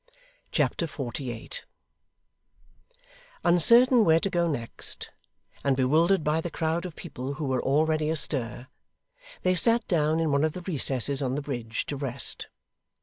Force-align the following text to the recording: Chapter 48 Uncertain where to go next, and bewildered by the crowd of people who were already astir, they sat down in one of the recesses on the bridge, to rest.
Chapter 0.51 0.87
48 0.87 1.63
Uncertain 3.43 4.03
where 4.03 4.19
to 4.19 4.31
go 4.31 4.47
next, 4.47 5.11
and 5.63 5.77
bewildered 5.77 6.23
by 6.23 6.41
the 6.41 6.49
crowd 6.49 6.87
of 6.87 6.95
people 6.95 7.35
who 7.35 7.45
were 7.45 7.61
already 7.61 8.09
astir, 8.09 8.67
they 9.43 9.53
sat 9.53 9.87
down 9.87 10.19
in 10.19 10.31
one 10.31 10.43
of 10.43 10.53
the 10.53 10.61
recesses 10.61 11.21
on 11.21 11.35
the 11.35 11.41
bridge, 11.43 11.85
to 11.85 11.97
rest. 11.97 12.47